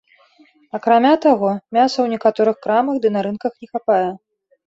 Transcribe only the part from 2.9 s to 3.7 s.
ды на рынках не